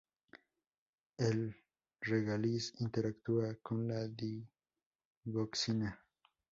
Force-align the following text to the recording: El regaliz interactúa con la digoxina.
El 1.19 1.55
regaliz 2.01 2.73
interactúa 2.79 3.53
con 3.61 3.87
la 3.87 4.01
digoxina. 4.07 6.01